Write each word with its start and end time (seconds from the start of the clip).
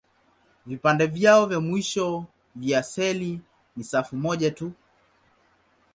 Vipande 0.65 1.03
vyao 1.05 1.45
vya 1.45 1.59
mwisho 1.59 2.25
vya 2.55 2.83
seli 2.83 3.41
ni 3.75 3.83
safu 3.83 4.15
moja 4.15 4.51
tu. 4.51 4.71